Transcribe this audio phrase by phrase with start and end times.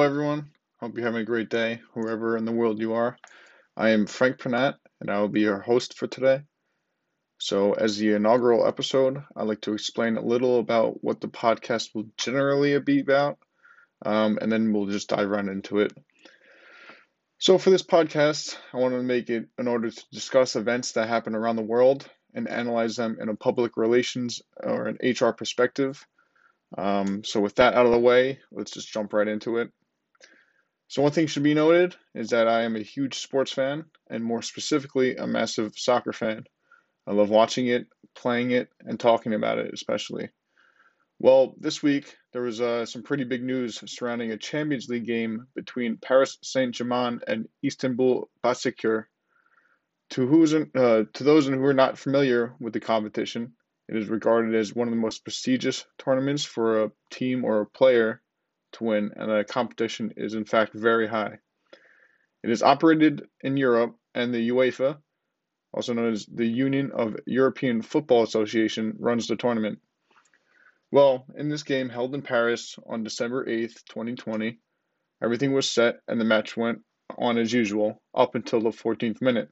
[0.00, 0.50] Hello, everyone.
[0.80, 3.18] Hope you're having a great day, wherever in the world you are.
[3.76, 6.40] I am Frank Pernat, and I will be your host for today.
[7.38, 11.94] So, as the inaugural episode, I'd like to explain a little about what the podcast
[11.94, 13.36] will generally be about,
[14.06, 15.92] um, and then we'll just dive right into it.
[17.36, 21.10] So, for this podcast, I want to make it in order to discuss events that
[21.10, 26.02] happen around the world and analyze them in a public relations or an HR perspective.
[26.78, 29.70] Um, so, with that out of the way, let's just jump right into it.
[30.90, 34.24] So, one thing should be noted is that I am a huge sports fan, and
[34.24, 36.42] more specifically, a massive soccer fan.
[37.06, 40.30] I love watching it, playing it, and talking about it, especially.
[41.20, 45.46] Well, this week there was uh, some pretty big news surrounding a Champions League game
[45.54, 49.04] between Paris Saint-Germain and Istanbul Basaksehir.
[50.10, 53.52] To who's uh, to those who are not familiar with the competition,
[53.88, 57.66] it is regarded as one of the most prestigious tournaments for a team or a
[57.66, 58.20] player
[58.72, 61.38] to win, and the competition is in fact very high.
[62.42, 64.98] It is operated in Europe, and the UEFA,
[65.72, 69.78] also known as the Union of European Football Association, runs the tournament.
[70.90, 74.58] Well, in this game held in Paris on December 8th, 2020,
[75.22, 76.80] everything was set and the match went
[77.16, 79.50] on as usual up until the 14th minute,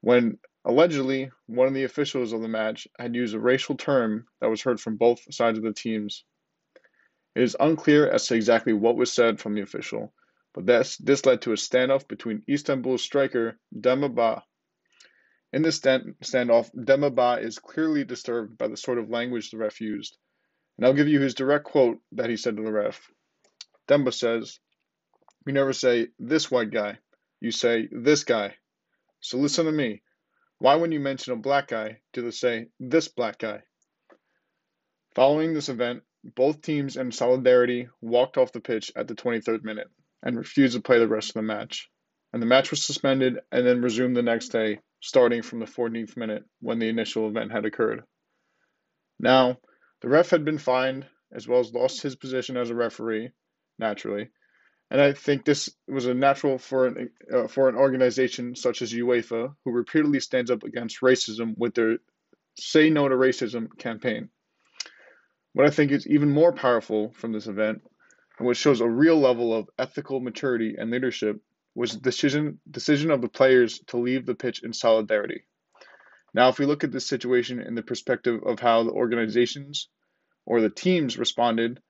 [0.00, 4.50] when allegedly one of the officials of the match had used a racial term that
[4.50, 6.24] was heard from both sides of the teams.
[7.38, 10.12] It is unclear as to exactly what was said from the official,
[10.54, 14.42] but this, this led to a standoff between Istanbul striker Demba Ba
[15.52, 19.56] in this stand- standoff, Demba Ba is clearly disturbed by the sort of language the
[19.56, 20.18] ref used.
[20.76, 23.10] And I'll give you his direct quote that he said to the ref.
[23.86, 24.58] Demba says,
[25.46, 26.98] You never say this white guy,
[27.40, 28.56] you say this guy.
[29.20, 30.02] So listen to me.
[30.58, 33.62] Why, when you mention a black guy, do they say this black guy?
[35.14, 39.88] Following this event, both teams in solidarity walked off the pitch at the 23rd minute
[40.22, 41.88] and refused to play the rest of the match.
[42.32, 46.16] And the match was suspended and then resumed the next day starting from the 14th
[46.16, 48.02] minute when the initial event had occurred.
[49.18, 49.58] Now,
[50.00, 53.30] the ref had been fined as well as lost his position as a referee,
[53.78, 54.30] naturally,
[54.90, 58.92] and I think this was a natural for an uh, for an organization such as
[58.92, 61.98] UEFA, who repeatedly stands up against racism with their
[62.58, 64.30] "Say No to Racism" campaign.
[65.54, 67.82] What I think is even more powerful from this event,
[68.38, 71.40] and what shows a real level of ethical maturity and leadership,
[71.74, 75.44] was the decision, decision of the players to leave the pitch in solidarity.
[76.34, 79.88] Now, if we look at this situation in the perspective of how the organizations
[80.44, 81.80] or the teams responded,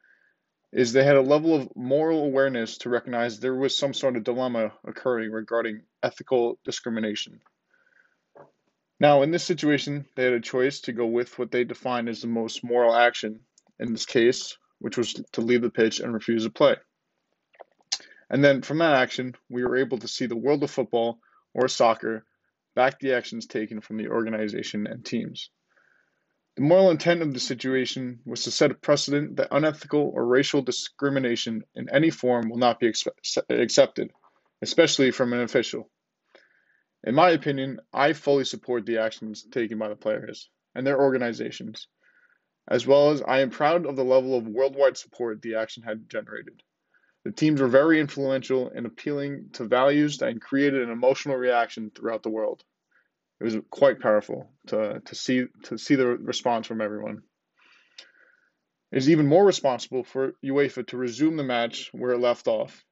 [0.72, 4.24] is they had a level of moral awareness to recognize there was some sort of
[4.24, 7.40] dilemma occurring regarding ethical discrimination.
[9.00, 12.20] Now, in this situation, they had a choice to go with what they defined as
[12.20, 13.40] the most moral action
[13.80, 16.76] in this case, which was to leave the pitch and refuse to play.
[18.30, 21.18] And then from that action, we were able to see the world of football
[21.54, 22.24] or soccer
[22.74, 25.50] back the actions taken from the organization and teams.
[26.56, 30.60] The moral intent of the situation was to set a precedent that unethical or racial
[30.60, 32.92] discrimination in any form will not be
[33.48, 34.10] accepted,
[34.60, 35.88] especially from an official.
[37.04, 41.86] In my opinion, I fully support the actions taken by the players and their organizations,
[42.70, 46.08] as well as I am proud of the level of worldwide support the action had
[46.08, 46.62] generated.
[47.24, 52.22] The teams were very influential in appealing to values and created an emotional reaction throughout
[52.22, 52.62] the world.
[53.40, 57.22] It was quite powerful to, to see to see the response from everyone.
[58.90, 62.84] It is even more responsible for UEFA to resume the match where it left off,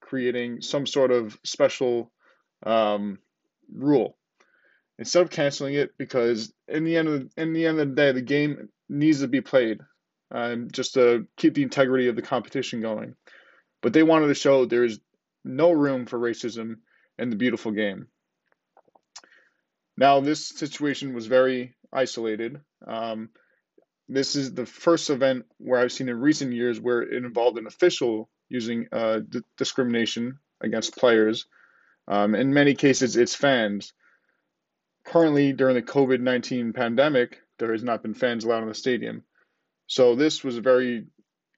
[0.00, 2.10] creating some sort of special
[2.64, 3.18] um,
[3.72, 4.16] rule
[4.98, 7.94] instead of canceling it because in the end of the, in the end of the
[7.94, 9.80] day the game needs to be played
[10.30, 13.14] um, just to keep the integrity of the competition going
[13.84, 14.98] but they wanted to show there's
[15.44, 16.76] no room for racism
[17.18, 18.06] in the beautiful game.
[19.98, 22.62] Now, this situation was very isolated.
[22.86, 23.28] Um,
[24.08, 27.66] this is the first event where I've seen in recent years where it involved an
[27.66, 31.44] official using uh, d- discrimination against players.
[32.08, 33.92] Um, in many cases, it's fans.
[35.04, 39.22] Currently, during the COVID 19 pandemic, there has not been fans allowed in the stadium.
[39.86, 41.06] So, this was a very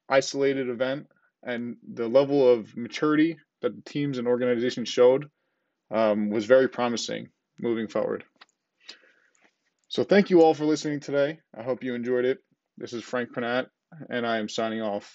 [0.08, 1.06] isolated event
[1.42, 5.26] and the level of maturity that the teams and organizations showed
[5.90, 7.28] um, was very promising
[7.58, 8.24] moving forward.
[9.88, 11.40] So, thank you all for listening today.
[11.56, 12.38] I hope you enjoyed it.
[12.76, 13.68] This is Frank Pernat,
[14.10, 15.12] and I am signing off.